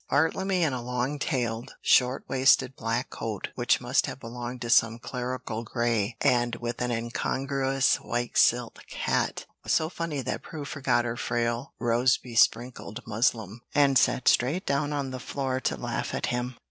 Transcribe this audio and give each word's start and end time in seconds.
Bartlemy, 0.09 0.63
in 0.63 0.73
a 0.73 0.81
long 0.81 1.19
tailed, 1.19 1.75
short 1.79 2.23
waisted 2.27 2.75
black 2.75 3.11
coat 3.11 3.49
which 3.53 3.79
must 3.79 4.07
have 4.07 4.19
belonged 4.19 4.59
to 4.63 4.69
some 4.71 4.97
clerical 4.97 5.63
Grey, 5.63 6.17
and 6.21 6.55
with 6.55 6.81
an 6.81 6.89
incongruous 6.89 7.97
white 7.97 8.35
silk 8.35 8.79
hat, 8.91 9.45
was 9.63 9.73
so 9.73 9.89
funny 9.89 10.21
that 10.23 10.41
Prue 10.41 10.65
forgot 10.65 11.05
her 11.05 11.15
frail, 11.17 11.75
rose 11.77 12.17
besprinkled 12.17 13.01
muslin, 13.05 13.59
and 13.75 13.95
sat 13.95 14.27
straight 14.27 14.65
down 14.65 14.91
on 14.91 15.11
the 15.11 15.19
floor 15.19 15.59
to 15.59 15.77
laugh 15.77 16.15
at 16.15 16.25
him. 16.33 16.55